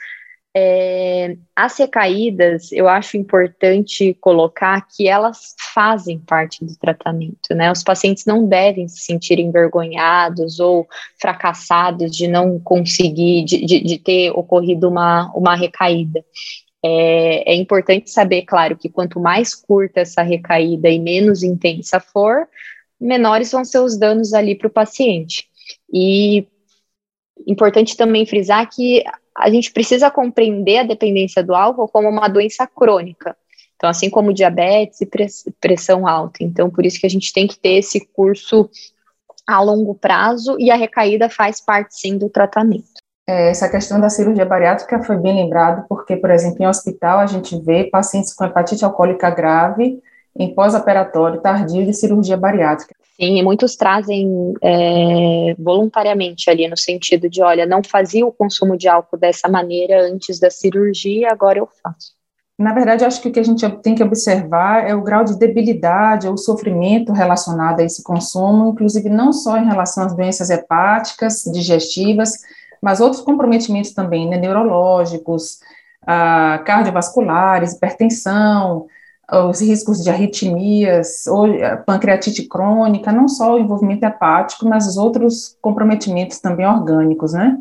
é, 0.55 1.37
as 1.55 1.77
recaídas, 1.77 2.71
eu 2.71 2.87
acho 2.87 3.15
importante 3.15 4.15
colocar 4.19 4.87
que 4.87 5.07
elas 5.07 5.55
fazem 5.73 6.19
parte 6.19 6.65
do 6.65 6.75
tratamento, 6.77 7.53
né? 7.53 7.71
Os 7.71 7.83
pacientes 7.83 8.25
não 8.25 8.47
devem 8.47 8.87
se 8.87 9.01
sentir 9.01 9.39
envergonhados 9.39 10.59
ou 10.59 10.87
fracassados 11.21 12.15
de 12.15 12.27
não 12.27 12.59
conseguir, 12.59 13.45
de, 13.45 13.65
de, 13.65 13.83
de 13.83 13.99
ter 13.99 14.31
ocorrido 14.31 14.89
uma, 14.89 15.31
uma 15.35 15.55
recaída. 15.55 16.23
É, 16.83 17.53
é, 17.53 17.55
importante 17.55 18.09
saber, 18.09 18.43
claro, 18.43 18.77
que 18.77 18.89
quanto 18.89 19.19
mais 19.19 19.53
curta 19.53 19.99
essa 20.01 20.21
recaída 20.21 20.89
e 20.89 20.99
menos 20.99 21.43
intensa 21.43 21.99
for, 21.99 22.47
menores 22.99 23.51
vão 23.51 23.63
ser 23.63 23.79
os 23.79 23.97
danos 23.97 24.33
ali 24.33 24.55
para 24.55 24.67
o 24.67 24.71
paciente. 24.71 25.47
E 25.93 26.47
importante 27.45 27.95
também 27.95 28.25
frisar 28.25 28.67
que 28.69 29.03
a 29.37 29.49
gente 29.49 29.71
precisa 29.71 30.09
compreender 30.09 30.79
a 30.79 30.83
dependência 30.83 31.43
do 31.43 31.53
álcool 31.53 31.87
como 31.87 32.09
uma 32.09 32.27
doença 32.27 32.65
crônica. 32.65 33.35
Então, 33.75 33.89
assim 33.89 34.09
como 34.09 34.33
diabetes 34.33 35.01
e 35.01 35.51
pressão 35.61 36.07
alta. 36.07 36.43
Então, 36.43 36.69
por 36.69 36.85
isso 36.85 36.99
que 36.99 37.05
a 37.05 37.09
gente 37.09 37.31
tem 37.31 37.45
que 37.47 37.59
ter 37.59 37.75
esse 37.77 38.05
curso 38.07 38.69
a 39.45 39.61
longo 39.61 39.93
prazo 39.93 40.57
e 40.59 40.71
a 40.71 40.75
recaída 40.75 41.29
faz 41.29 41.61
parte, 41.61 41.99
sim, 41.99 42.17
do 42.17 42.29
tratamento. 42.29 42.97
É, 43.29 43.49
essa 43.49 43.69
questão 43.69 43.99
da 43.99 44.09
cirurgia 44.09 44.45
bariátrica 44.45 45.03
foi 45.03 45.17
bem 45.17 45.35
lembrado, 45.35 45.85
porque, 45.87 46.15
por 46.15 46.31
exemplo, 46.31 46.63
em 46.63 46.67
hospital 46.67 47.19
a 47.19 47.25
gente 47.27 47.59
vê 47.61 47.83
pacientes 47.83 48.33
com 48.33 48.45
hepatite 48.45 48.83
alcoólica 48.83 49.29
grave 49.29 50.01
em 50.35 50.53
pós-operatório 50.53 51.41
tardio 51.41 51.85
de 51.85 51.93
cirurgia 51.93 52.37
bariátrica. 52.37 52.95
Sim, 53.19 53.39
e 53.39 53.43
muitos 53.43 53.75
trazem 53.75 54.53
é, 54.61 55.55
voluntariamente 55.57 56.51
ali, 56.51 56.67
no 56.67 56.77
sentido 56.77 57.27
de, 57.27 57.41
olha, 57.41 57.65
não 57.65 57.81
fazia 57.83 58.25
o 58.25 58.31
consumo 58.31 58.77
de 58.77 58.87
álcool 58.87 59.17
dessa 59.17 59.49
maneira 59.49 60.03
antes 60.03 60.39
da 60.39 60.51
cirurgia, 60.51 61.29
agora 61.31 61.57
eu 61.57 61.67
faço. 61.81 62.15
Na 62.59 62.73
verdade, 62.73 63.05
acho 63.05 63.21
que 63.21 63.29
o 63.29 63.31
que 63.31 63.39
a 63.39 63.43
gente 63.43 63.67
tem 63.81 63.95
que 63.95 64.03
observar 64.03 64.87
é 64.87 64.93
o 64.93 65.03
grau 65.03 65.23
de 65.23 65.37
debilidade 65.37 66.27
ou 66.27 66.37
sofrimento 66.37 67.11
relacionado 67.11 67.79
a 67.79 67.83
esse 67.83 68.03
consumo, 68.03 68.69
inclusive 68.69 69.09
não 69.09 69.33
só 69.33 69.57
em 69.57 69.65
relação 69.65 70.05
às 70.05 70.15
doenças 70.15 70.49
hepáticas, 70.51 71.43
digestivas, 71.53 72.33
mas 72.81 72.99
outros 72.99 73.21
comprometimentos 73.21 73.93
também, 73.93 74.27
né, 74.27 74.37
neurológicos, 74.37 75.59
ah, 76.05 76.61
cardiovasculares, 76.65 77.73
hipertensão, 77.73 78.87
os 79.29 79.61
riscos 79.61 80.03
de 80.03 80.09
arritmias, 80.09 81.27
ou 81.27 81.47
pancreatite 81.85 82.47
crônica, 82.47 83.11
não 83.11 83.27
só 83.27 83.55
o 83.55 83.59
envolvimento 83.59 84.05
hepático, 84.05 84.67
mas 84.67 84.87
os 84.87 84.95
outros 84.95 85.57
comprometimentos 85.61 86.39
também 86.39 86.65
orgânicos, 86.65 87.33
né? 87.33 87.57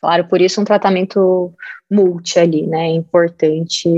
Claro, 0.00 0.26
por 0.28 0.40
isso 0.40 0.60
um 0.60 0.64
tratamento 0.64 1.52
multi 1.90 2.38
ali, 2.38 2.66
né, 2.66 2.88
é 2.88 2.94
importante 2.94 3.88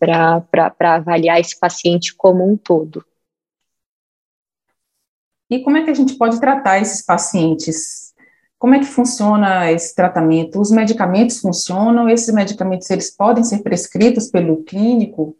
para 0.00 0.96
avaliar 0.96 1.38
esse 1.38 1.58
paciente 1.60 2.14
como 2.16 2.50
um 2.50 2.56
todo. 2.56 3.04
E 5.48 5.60
como 5.62 5.76
é 5.76 5.84
que 5.84 5.90
a 5.90 5.94
gente 5.94 6.14
pode 6.14 6.40
tratar 6.40 6.80
esses 6.80 7.04
pacientes? 7.04 8.14
Como 8.58 8.74
é 8.74 8.78
que 8.78 8.86
funciona 8.86 9.70
esse 9.70 9.94
tratamento? 9.94 10.58
Os 10.58 10.70
medicamentos 10.70 11.40
funcionam? 11.40 12.08
Esses 12.08 12.34
medicamentos, 12.34 12.88
eles 12.88 13.14
podem 13.14 13.44
ser 13.44 13.62
prescritos 13.62 14.30
pelo 14.30 14.64
clínico? 14.64 15.36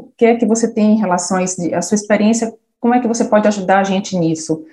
O 0.00 0.12
que 0.16 0.24
é 0.24 0.34
que 0.34 0.46
você 0.46 0.72
tem 0.72 0.92
em 0.92 0.98
relação 0.98 1.36
a 1.36 1.42
isso? 1.42 1.60
A 1.74 1.82
sua 1.82 1.94
experiência, 1.94 2.52
como 2.80 2.94
é 2.94 3.00
que 3.00 3.08
você 3.08 3.24
pode 3.24 3.46
ajudar 3.46 3.80
a 3.80 3.84
gente 3.84 4.16
nisso? 4.16 4.64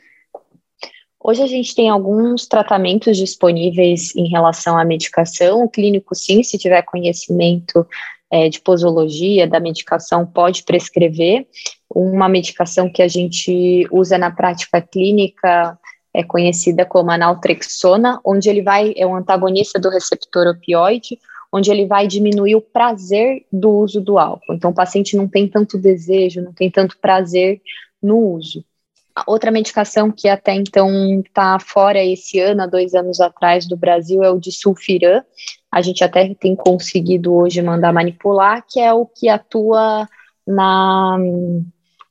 Hoje 1.21 1.43
a 1.43 1.47
gente 1.47 1.75
tem 1.75 1.89
alguns 1.89 2.47
tratamentos 2.47 3.17
disponíveis 3.17 4.15
em 4.15 4.29
relação 4.29 4.77
à 4.77 4.85
medicação. 4.85 5.65
O 5.65 5.69
clínico, 5.69 6.15
sim, 6.15 6.41
se 6.43 6.57
tiver 6.57 6.81
conhecimento 6.83 7.85
é, 8.31 8.47
de 8.47 8.61
posologia 8.61 9.45
da 9.45 9.59
medicação, 9.59 10.25
pode 10.25 10.63
prescrever. 10.63 11.45
Uma 11.93 12.29
medicação 12.29 12.89
que 12.89 13.01
a 13.01 13.07
gente 13.09 13.85
usa 13.91 14.17
na 14.17 14.31
prática 14.31 14.81
clínica 14.81 15.77
é 16.13 16.23
conhecida 16.23 16.85
como 16.85 17.11
analtrexona, 17.11 18.21
onde 18.23 18.49
ele 18.49 18.61
vai, 18.61 18.93
é 18.95 19.05
um 19.05 19.15
antagonista 19.15 19.77
do 19.77 19.89
receptor 19.89 20.47
opioide, 20.47 21.19
onde 21.51 21.71
ele 21.71 21.85
vai 21.85 22.07
diminuir 22.07 22.55
o 22.55 22.61
prazer 22.61 23.45
do 23.51 23.71
uso 23.71 24.01
do 24.01 24.17
álcool. 24.17 24.53
Então, 24.53 24.71
o 24.71 24.75
paciente 24.75 25.15
não 25.15 25.27
tem 25.27 25.47
tanto 25.47 25.77
desejo, 25.77 26.41
não 26.41 26.53
tem 26.53 26.69
tanto 26.69 26.97
prazer 26.99 27.61
no 28.01 28.17
uso. 28.17 28.63
Outra 29.25 29.49
medicação 29.49 30.11
que 30.11 30.27
até 30.29 30.53
então 30.53 30.89
está 31.21 31.57
fora 31.59 32.03
esse 32.03 32.39
ano, 32.39 32.61
há 32.61 32.67
dois 32.67 32.93
anos 32.93 33.19
atrás, 33.19 33.67
do 33.67 33.75
Brasil, 33.75 34.23
é 34.23 34.29
o 34.29 34.39
de 34.39 34.51
sulfiram. 34.51 35.23
A 35.71 35.81
gente 35.81 36.03
até 36.03 36.35
tem 36.35 36.55
conseguido 36.55 37.33
hoje 37.33 37.61
mandar 37.61 37.91
manipular, 37.91 38.63
que 38.67 38.79
é 38.79 38.93
o 38.93 39.05
que 39.05 39.27
atua 39.27 40.07
na, 40.45 41.17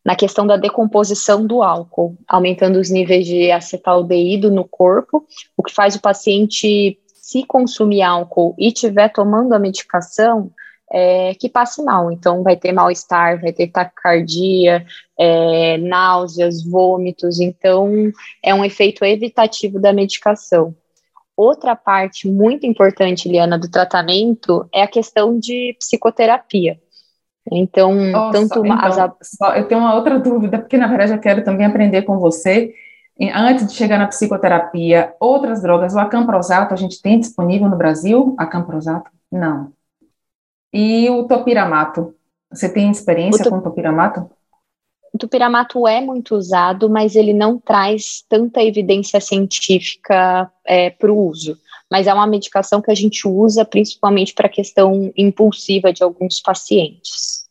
na 0.05 0.16
questão 0.16 0.47
da 0.47 0.57
decomposição 0.57 1.47
do 1.47 1.62
álcool, 1.62 2.16
aumentando 2.26 2.78
os 2.78 2.90
níveis 2.90 3.26
de 3.26 3.50
acetaldeído 3.52 4.50
no 4.50 4.64
corpo, 4.64 5.25
o 5.57 5.62
que 5.62 5.73
faz 5.73 5.95
o 5.95 6.00
paciente, 6.00 6.99
se 7.26 7.45
consumir 7.45 8.02
álcool 8.02 8.54
e 8.56 8.68
estiver 8.68 9.09
tomando 9.09 9.52
a 9.52 9.59
medicação, 9.59 10.52
é, 10.92 11.35
que 11.35 11.49
passe 11.49 11.83
mal. 11.83 12.12
Então, 12.12 12.45
vai 12.45 12.56
ter 12.56 12.71
mal-estar, 12.71 13.40
vai 13.40 13.52
ter 13.52 13.66
taquicardia, 13.66 14.87
é, 15.18 15.76
náuseas, 15.78 16.62
vômitos. 16.62 17.40
Então, 17.40 18.12
é 18.40 18.54
um 18.54 18.64
efeito 18.64 19.04
evitativo 19.04 19.80
da 19.80 19.92
medicação. 19.92 20.73
Outra 21.37 21.75
parte 21.75 22.28
muito 22.28 22.64
importante, 22.64 23.28
Liana, 23.28 23.59
do 23.59 23.68
tratamento 23.68 24.64
é 24.73 24.83
a 24.83 24.87
questão 24.87 25.37
de 25.37 25.75
psicoterapia. 25.80 26.78
Então, 27.50 27.92
Nossa, 27.92 28.38
tanto 28.38 28.64
então, 28.64 28.78
as... 28.80 28.97
só, 29.37 29.52
eu 29.56 29.66
tenho 29.66 29.80
uma 29.80 29.97
outra 29.97 30.16
dúvida, 30.21 30.61
porque 30.61 30.76
na 30.76 30.87
verdade 30.87 31.12
eu 31.12 31.18
quero 31.18 31.42
também 31.42 31.66
aprender 31.66 32.02
com 32.02 32.18
você. 32.21 32.73
Antes 33.35 33.66
de 33.66 33.73
chegar 33.75 33.99
na 33.99 34.06
psicoterapia, 34.06 35.14
outras 35.18 35.62
drogas, 35.62 35.94
o 35.94 35.99
acamprosato 35.99 36.75
a 36.75 36.76
gente 36.76 37.00
tem 37.00 37.18
disponível 37.18 37.68
no 37.68 37.76
Brasil? 37.76 38.35
Acamprosato? 38.38 39.11
Não. 39.32 39.73
E 40.73 41.08
o 41.08 41.25
topiramato? 41.25 42.14
Você 42.52 42.68
tem 42.68 42.90
experiência 42.90 43.46
o 43.46 43.50
com 43.50 43.56
o 43.56 43.62
topiramato? 43.62 44.30
O 45.12 45.18
topiramato 45.18 45.88
é 45.88 45.99
muito 45.99 46.37
usado, 46.37 46.90
mas 46.90 47.16
ele 47.16 47.32
não 47.32 47.58
traz 47.58 48.23
tanta 48.28 48.62
evidência 48.62 49.18
científica 49.18 50.52
é, 50.66 50.90
para 50.90 51.11
o 51.11 51.26
uso. 51.26 51.56
Mas 51.90 52.06
é 52.06 52.12
uma 52.12 52.26
medicação 52.26 52.82
que 52.82 52.90
a 52.90 52.94
gente 52.94 53.26
usa 53.26 53.64
principalmente 53.64 54.35
para 54.35 54.46
a 54.46 54.50
questão 54.50 55.11
impulsiva 55.16 55.90
de 55.90 56.02
alguns 56.02 56.40
pacientes. 56.40 57.46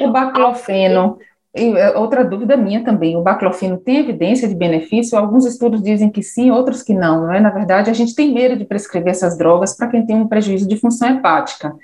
O 0.00 0.10
baclofeno, 0.10 1.18
é, 1.54 1.96
outra 1.98 2.24
dúvida 2.24 2.56
minha 2.56 2.82
também, 2.82 3.16
o 3.16 3.22
baclofeno 3.22 3.76
tem 3.76 3.98
evidência 3.98 4.48
de 4.48 4.54
benefício? 4.54 5.18
Alguns 5.18 5.44
estudos 5.44 5.82
dizem 5.82 6.10
que 6.10 6.22
sim, 6.22 6.50
outros 6.50 6.82
que 6.82 6.94
não, 6.94 7.22
não 7.22 7.32
é? 7.32 7.40
Na 7.40 7.50
verdade, 7.50 7.90
a 7.90 7.92
gente 7.92 8.14
tem 8.14 8.32
medo 8.32 8.56
de 8.56 8.64
prescrever 8.64 9.10
essas 9.10 9.36
drogas 9.36 9.76
para 9.76 9.88
quem 9.88 10.06
tem 10.06 10.16
um 10.16 10.28
prejuízo 10.28 10.66
de 10.66 10.76
função 10.76 11.16
hepática. 11.16 11.74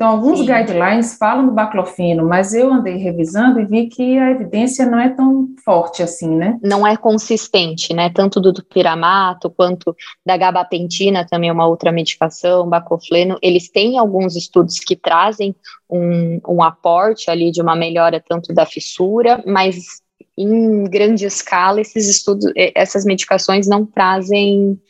Então, 0.00 0.12
alguns 0.12 0.38
Sim. 0.38 0.46
guidelines 0.46 1.18
falam 1.18 1.44
do 1.44 1.52
baclofeno, 1.52 2.26
mas 2.26 2.54
eu 2.54 2.72
andei 2.72 2.96
revisando 2.96 3.60
e 3.60 3.66
vi 3.66 3.86
que 3.86 4.18
a 4.18 4.30
evidência 4.30 4.86
não 4.86 4.98
é 4.98 5.10
tão 5.10 5.50
forte 5.62 6.02
assim, 6.02 6.34
né? 6.34 6.58
Não 6.62 6.86
é 6.86 6.96
consistente, 6.96 7.92
né? 7.92 8.08
Tanto 8.08 8.40
do 8.40 8.64
piramato 8.64 9.50
quanto 9.50 9.94
da 10.24 10.38
gabapentina, 10.38 11.26
também 11.26 11.50
é 11.50 11.52
uma 11.52 11.66
outra 11.66 11.92
medicação, 11.92 12.66
baclofeno, 12.66 13.36
eles 13.42 13.70
têm 13.70 13.98
alguns 13.98 14.36
estudos 14.36 14.78
que 14.80 14.96
trazem 14.96 15.54
um, 15.90 16.40
um 16.48 16.62
aporte 16.62 17.30
ali 17.30 17.50
de 17.50 17.60
uma 17.60 17.76
melhora 17.76 18.24
tanto 18.26 18.54
da 18.54 18.64
fissura, 18.64 19.44
mas 19.46 20.00
em 20.34 20.84
grande 20.84 21.26
escala 21.26 21.78
esses 21.78 22.08
estudos, 22.08 22.50
essas 22.74 23.04
medicações 23.04 23.68
não 23.68 23.84
trazem 23.84 24.80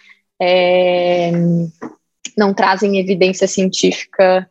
é, 0.41 1.33
não 2.39 2.55
trazem 2.55 3.01
evidência 3.01 3.49
científica 3.49 4.49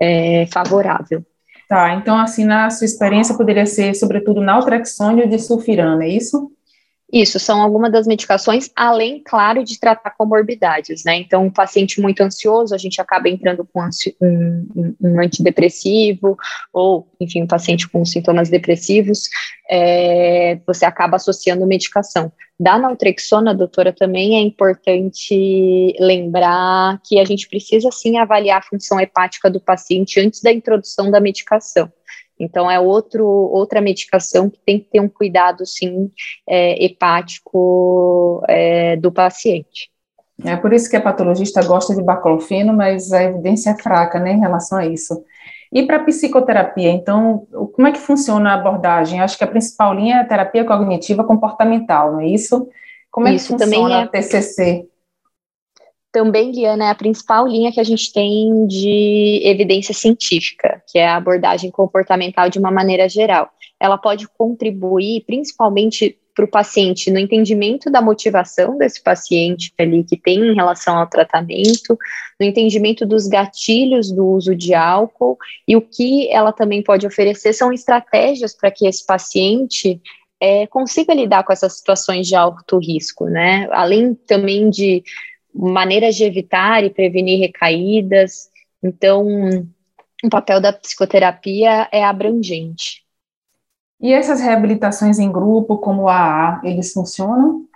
é, 0.00 0.46
favorável. 0.46 1.24
Tá, 1.68 1.94
então 1.94 2.18
assim, 2.18 2.44
na 2.44 2.68
sua 2.70 2.84
experiência 2.84 3.36
poderia 3.36 3.64
ser 3.64 3.94
sobretudo 3.94 4.40
naltrexone 4.40 5.22
ou 5.22 5.28
de 5.28 5.38
sulfirana, 5.38 6.04
é 6.04 6.08
isso? 6.08 6.50
Isso, 7.12 7.40
são 7.40 7.60
algumas 7.60 7.90
das 7.90 8.06
medicações, 8.06 8.70
além, 8.76 9.20
claro, 9.24 9.64
de 9.64 9.80
tratar 9.80 10.10
comorbidades, 10.12 11.02
né? 11.04 11.16
Então, 11.16 11.46
um 11.46 11.50
paciente 11.50 12.00
muito 12.00 12.20
ansioso, 12.22 12.72
a 12.72 12.78
gente 12.78 13.00
acaba 13.00 13.28
entrando 13.28 13.66
com 13.72 13.82
um, 14.22 14.94
um 15.00 15.20
antidepressivo, 15.20 16.36
ou, 16.72 17.08
enfim, 17.20 17.42
um 17.42 17.48
paciente 17.48 17.88
com 17.88 18.04
sintomas 18.04 18.48
depressivos, 18.48 19.28
é, 19.68 20.60
você 20.64 20.84
acaba 20.84 21.16
associando 21.16 21.66
medicação. 21.66 22.32
Da 22.58 22.78
naltrexona, 22.78 23.54
doutora, 23.54 23.92
também 23.92 24.36
é 24.36 24.40
importante 24.40 25.94
lembrar 25.98 27.00
que 27.04 27.18
a 27.18 27.24
gente 27.24 27.48
precisa, 27.48 27.90
sim, 27.90 28.18
avaliar 28.18 28.58
a 28.58 28.62
função 28.62 29.00
hepática 29.00 29.50
do 29.50 29.60
paciente 29.60 30.20
antes 30.20 30.42
da 30.42 30.52
introdução 30.52 31.10
da 31.10 31.20
medicação. 31.20 31.90
Então, 32.40 32.70
é 32.70 32.80
outro, 32.80 33.26
outra 33.26 33.80
medicação 33.80 34.48
que 34.48 34.58
tem 34.64 34.78
que 34.80 34.86
ter 34.86 35.00
um 35.00 35.08
cuidado, 35.08 35.66
sim, 35.66 36.10
é, 36.48 36.82
hepático 36.84 38.42
é, 38.48 38.96
do 38.96 39.12
paciente. 39.12 39.90
É 40.44 40.56
por 40.56 40.72
isso 40.72 40.88
que 40.88 40.96
a 40.96 41.00
patologista 41.00 41.62
gosta 41.62 41.94
de 41.94 42.02
baclofeno, 42.02 42.72
mas 42.72 43.12
a 43.12 43.22
evidência 43.22 43.70
é 43.70 43.82
fraca, 43.82 44.18
né, 44.18 44.32
em 44.32 44.40
relação 44.40 44.78
a 44.78 44.86
isso. 44.86 45.22
E 45.72 45.84
para 45.84 46.02
psicoterapia, 46.02 46.90
então, 46.90 47.46
como 47.74 47.86
é 47.86 47.92
que 47.92 47.98
funciona 47.98 48.50
a 48.50 48.54
abordagem? 48.54 49.20
Acho 49.20 49.38
que 49.38 49.44
a 49.44 49.46
principal 49.46 49.94
linha 49.94 50.16
é 50.16 50.20
a 50.20 50.24
terapia 50.24 50.64
cognitiva 50.64 51.22
comportamental, 51.22 52.12
não 52.12 52.20
é 52.20 52.26
isso? 52.26 52.68
Como 53.10 53.28
é 53.28 53.34
isso 53.34 53.56
que 53.56 53.64
funciona 53.64 54.00
é... 54.00 54.02
a 54.02 54.06
TCC? 54.06 54.88
Também, 56.12 56.50
Liana, 56.50 56.86
é 56.86 56.90
a 56.90 56.94
principal 56.94 57.46
linha 57.46 57.72
que 57.72 57.80
a 57.80 57.84
gente 57.84 58.12
tem 58.12 58.66
de 58.66 59.40
evidência 59.44 59.94
científica, 59.94 60.82
que 60.88 60.98
é 60.98 61.06
a 61.06 61.16
abordagem 61.16 61.70
comportamental 61.70 62.48
de 62.48 62.58
uma 62.58 62.70
maneira 62.70 63.08
geral. 63.08 63.50
Ela 63.78 63.96
pode 63.96 64.28
contribuir 64.28 65.24
principalmente 65.24 66.18
para 66.34 66.44
o 66.44 66.50
paciente 66.50 67.10
no 67.10 67.18
entendimento 67.18 67.90
da 67.90 68.00
motivação 68.00 68.78
desse 68.78 69.02
paciente 69.02 69.72
ali 69.78 70.04
que 70.04 70.16
tem 70.16 70.38
em 70.38 70.54
relação 70.54 70.96
ao 70.96 71.06
tratamento, 71.06 71.98
no 72.38 72.46
entendimento 72.46 73.04
dos 73.04 73.26
gatilhos 73.26 74.10
do 74.10 74.26
uso 74.26 74.54
de 74.54 74.72
álcool 74.72 75.36
e 75.66 75.76
o 75.76 75.82
que 75.82 76.30
ela 76.30 76.52
também 76.52 76.82
pode 76.82 77.06
oferecer 77.06 77.52
são 77.52 77.72
estratégias 77.72 78.54
para 78.56 78.70
que 78.70 78.86
esse 78.86 79.04
paciente 79.04 80.00
é, 80.40 80.66
consiga 80.68 81.12
lidar 81.12 81.44
com 81.44 81.52
essas 81.52 81.76
situações 81.76 82.26
de 82.26 82.34
alto 82.34 82.78
risco, 82.78 83.26
né? 83.26 83.68
Além 83.70 84.14
também 84.14 84.70
de 84.70 85.02
maneiras 85.54 86.16
de 86.16 86.24
evitar 86.24 86.84
e 86.84 86.90
prevenir 86.90 87.40
recaídas. 87.40 88.50
Então, 88.82 89.26
o 90.22 90.28
papel 90.30 90.60
da 90.60 90.72
psicoterapia 90.72 91.88
é 91.92 92.04
abrangente. 92.04 93.04
E 94.00 94.12
essas 94.12 94.40
reabilitações 94.40 95.18
em 95.18 95.30
grupo, 95.30 95.78
como 95.78 96.08
a 96.08 96.16
AA, 96.16 96.60
eles 96.64 96.92
funcionam? 96.92 97.66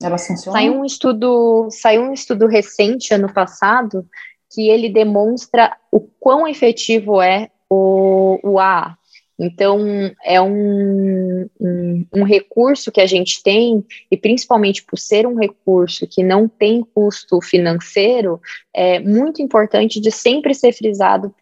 Elas 0.00 0.26
funcionam? 0.26 0.60
Saiu 0.60 0.74
um 0.74 0.84
estudo, 0.84 1.68
saiu 1.70 2.02
um 2.02 2.12
estudo 2.12 2.46
recente 2.46 3.12
ano 3.12 3.32
passado 3.32 4.06
que 4.52 4.68
ele 4.68 4.88
demonstra 4.88 5.76
o 5.90 6.00
quão 6.00 6.46
efetivo 6.46 7.20
é 7.20 7.50
o, 7.68 8.38
o 8.42 8.58
AA. 8.60 8.96
Então, 9.38 9.80
é 10.24 10.40
um, 10.40 11.48
um, 11.60 12.06
um, 12.14 12.22
recurso 12.22 12.92
que 12.92 13.00
a 13.00 13.06
gente 13.06 13.42
tem, 13.42 13.84
e 14.10 14.16
principalmente 14.16 14.84
por 14.84 14.98
ser 14.98 15.26
um 15.26 15.36
recurso 15.36 16.06
que 16.06 16.22
não 16.22 16.48
tem 16.48 16.84
custo 16.94 17.40
financeiro, 17.42 18.40
é 18.72 19.00
muito 19.00 19.42
importante 19.42 20.00
de 20.00 20.10
sempre 20.10 20.54
ser 20.54 20.72
frisado 20.72 21.34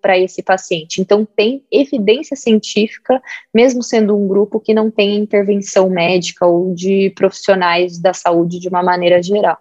para 0.00 0.18
esse 0.18 0.42
paciente. 0.42 1.00
Então, 1.00 1.26
tem 1.26 1.62
evidência 1.70 2.36
científica, 2.36 3.20
mesmo 3.52 3.82
sendo 3.82 4.16
um 4.16 4.26
grupo 4.26 4.58
que 4.58 4.72
não 4.72 4.90
tem 4.90 5.16
intervenção 5.16 5.90
médica 5.90 6.46
ou 6.46 6.74
de 6.74 7.10
profissionais 7.10 7.98
da 7.98 8.14
saúde 8.14 8.58
de 8.58 8.68
uma 8.68 8.82
maneira 8.82 9.22
geral. 9.22 9.58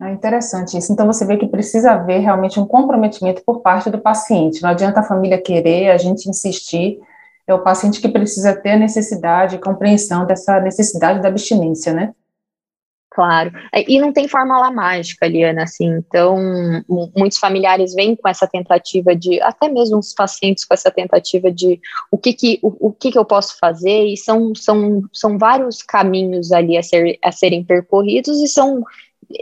É 0.00 0.10
interessante 0.10 0.76
isso. 0.76 0.92
Então, 0.92 1.06
você 1.06 1.24
vê 1.24 1.36
que 1.36 1.46
precisa 1.46 1.92
haver 1.92 2.18
realmente 2.20 2.58
um 2.58 2.66
comprometimento 2.66 3.42
por 3.44 3.60
parte 3.60 3.88
do 3.90 4.00
paciente. 4.00 4.62
Não 4.62 4.70
adianta 4.70 5.00
a 5.00 5.04
família 5.04 5.40
querer, 5.40 5.90
a 5.90 5.98
gente 5.98 6.28
insistir. 6.28 6.98
É 7.46 7.54
o 7.54 7.62
paciente 7.62 8.00
que 8.00 8.08
precisa 8.08 8.54
ter 8.54 8.72
a 8.72 8.78
necessidade 8.78 9.56
e 9.56 9.60
compreensão 9.60 10.26
dessa 10.26 10.60
necessidade 10.60 11.20
da 11.20 11.28
abstinência, 11.28 11.92
né? 11.92 12.12
Claro. 13.14 13.52
É, 13.72 13.84
e 13.90 14.00
não 14.00 14.10
tem 14.10 14.26
fórmula 14.26 14.70
mágica, 14.70 15.28
Liana, 15.28 15.64
assim. 15.64 15.86
Então, 15.86 16.36
muitos 17.14 17.38
familiares 17.38 17.94
vêm 17.94 18.16
com 18.16 18.26
essa 18.26 18.46
tentativa 18.46 19.14
de, 19.14 19.40
até 19.42 19.68
mesmo 19.68 19.98
os 19.98 20.14
pacientes 20.14 20.64
com 20.64 20.72
essa 20.72 20.90
tentativa 20.90 21.52
de 21.52 21.78
o 22.10 22.16
que 22.16 22.32
que, 22.32 22.58
o, 22.62 22.88
o 22.88 22.92
que, 22.92 23.12
que 23.12 23.18
eu 23.18 23.24
posso 23.24 23.58
fazer, 23.58 24.06
e 24.06 24.16
são, 24.16 24.54
são, 24.54 25.02
são 25.12 25.36
vários 25.36 25.82
caminhos 25.82 26.52
ali 26.52 26.76
a, 26.76 26.82
ser, 26.82 27.18
a 27.22 27.30
serem 27.30 27.62
percorridos 27.62 28.40
e 28.40 28.48
são 28.48 28.82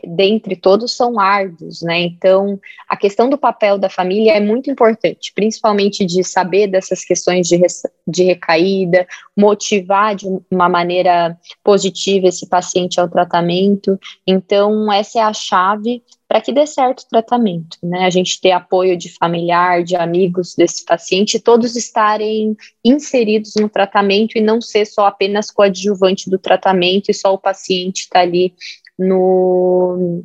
dentre 0.05 0.57
todos 0.57 0.97
são 0.97 1.19
árduos, 1.19 1.83
né? 1.83 2.01
Então, 2.01 2.59
a 2.89 2.97
questão 2.97 3.29
do 3.29 3.39
papel 3.39 3.79
da 3.79 3.89
família 3.89 4.33
é 4.33 4.41
muito 4.41 4.71
importante, 4.71 5.33
principalmente 5.35 6.05
de 6.05 6.23
saber 6.25 6.67
dessas 6.67 7.05
questões 7.05 7.47
de, 7.47 7.61
de 8.07 8.25
recaída, 8.25 9.07
motivar 9.37 10.15
de 10.15 10.27
uma 10.51 10.69
maneira 10.69 11.39
positiva 11.63 12.29
esse 12.29 12.49
paciente 12.49 13.01
ao 13.01 13.09
tratamento. 13.09 13.99
Então, 14.27 14.93
essa 14.93 15.19
é 15.19 15.23
a 15.23 15.33
chave 15.33 16.03
para 16.31 16.41
que 16.41 16.53
dê 16.53 16.65
certo 16.65 17.01
o 17.01 17.09
tratamento, 17.09 17.77
né? 17.83 18.07
A 18.07 18.11
gente 18.11 18.41
ter 18.41 18.53
apoio 18.53 18.97
de 18.97 19.13
familiar, 19.13 19.83
de 19.83 19.97
amigos 19.97 20.55
desse 20.55 20.85
paciente, 20.85 21.41
todos 21.41 21.75
estarem 21.75 22.57
inseridos 22.85 23.55
no 23.59 23.69
tratamento 23.69 24.39
e 24.39 24.41
não 24.41 24.61
ser 24.61 24.85
só 24.85 25.07
apenas 25.07 25.51
coadjuvante 25.51 26.31
do 26.31 26.39
tratamento 26.39 27.11
e 27.11 27.15
só 27.15 27.35
o 27.35 27.39
paciente 27.39 28.03
está 28.03 28.21
ali 28.21 28.55
no, 29.01 30.23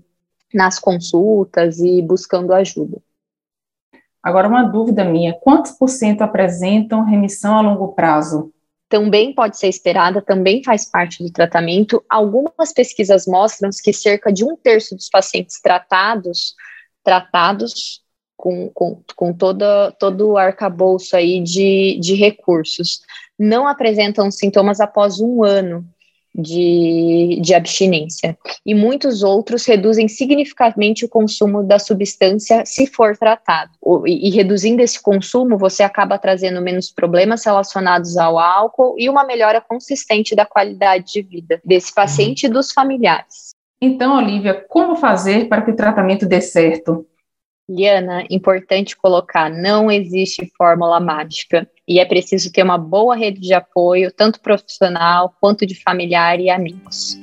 nas 0.54 0.78
consultas 0.78 1.80
e 1.80 2.02
buscando 2.02 2.54
ajuda. 2.54 2.98
Agora, 4.22 4.50
uma 4.50 4.64
dúvida 4.64 5.06
minha: 5.06 5.34
quantos 5.34 5.72
por 5.72 5.88
cento 5.88 6.22
apresentam 6.22 7.06
remissão 7.06 7.56
a 7.56 7.62
longo 7.62 7.94
prazo? 7.94 8.52
Também 8.90 9.34
pode 9.34 9.58
ser 9.58 9.68
esperada, 9.68 10.22
também 10.22 10.64
faz 10.64 10.90
parte 10.90 11.24
do 11.24 11.32
tratamento. 11.32 12.04
Algumas 12.10 12.72
pesquisas 12.74 13.26
mostram 13.26 13.70
que 13.84 13.94
cerca 13.94 14.32
de 14.32 14.44
um 14.44 14.56
terço 14.56 14.96
dos 14.96 15.10
pacientes 15.10 15.60
tratados, 15.60 16.54
tratados 17.04 18.04
com, 18.38 18.70
com, 18.70 19.02
com 19.16 19.34
toda, 19.34 19.92
todo 19.94 20.32
o 20.32 20.38
arcabouço 20.38 21.16
aí 21.16 21.42
de, 21.42 21.98
de 22.00 22.14
recursos, 22.14 23.02
não 23.40 23.68
apresentam 23.68 24.30
sintomas 24.30 24.80
após 24.80 25.20
um 25.20 25.44
ano 25.44 25.88
de, 26.38 27.40
de 27.42 27.54
abstinência. 27.54 28.38
E 28.66 28.76
muitos 28.76 29.24
outros 29.24 29.66
reduzem 29.66 30.08
significativamente 30.08 31.06
o 31.06 31.10
consumo 31.10 31.64
da 31.64 31.80
substância 31.80 32.64
se 32.66 32.86
for 32.88 33.18
tratado. 33.18 33.72
E, 34.06 34.28
e, 34.28 34.32
reduzindo 34.32 34.82
esse 34.82 35.02
consumo, 35.02 35.58
você 35.58 35.84
acaba 35.84 36.18
trazendo 36.18 36.62
menos 36.62 36.92
problemas 36.92 37.46
relacionados 37.46 38.18
ao 38.18 38.38
álcool 38.38 38.96
e 38.98 39.10
uma 39.10 39.24
melhora 39.24 39.62
consistente 39.62 40.36
da 40.36 40.46
qualidade 40.46 41.14
de 41.14 41.22
vida 41.22 41.62
desse 41.64 41.94
paciente 41.94 42.46
e 42.46 42.50
dos 42.50 42.72
familiares. 42.72 43.56
Então, 43.82 44.18
Olivia, 44.18 44.66
como 44.68 44.96
fazer 44.96 45.48
para 45.48 45.62
que 45.62 45.72
o 45.72 45.76
tratamento 45.76 46.26
dê 46.26 46.42
certo? 46.42 47.06
Liana, 47.68 48.24
importante 48.30 48.96
colocar, 48.96 49.50
não 49.50 49.90
existe 49.92 50.52
fórmula 50.56 51.00
mágica 51.00 51.68
e 51.88 52.00
é 52.00 52.06
preciso 52.06 52.52
ter 52.52 52.62
uma 52.62 52.78
boa 52.78 53.16
rede 53.16 53.40
de 53.40 53.56
apoio, 53.56 54.12
tanto 54.12 54.40
profissional 54.40 55.34
quanto 55.42 55.66
de 55.66 55.74
familiar 55.82 56.40
e 56.40 56.48
amigos. 56.48 57.20